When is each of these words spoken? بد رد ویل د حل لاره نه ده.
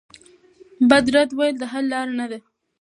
بد 0.89 1.05
رد 1.15 1.29
ویل 1.37 1.55
د 1.59 1.63
حل 1.71 1.85
لاره 1.93 2.13
نه 2.19 2.25
ده. 2.31 2.39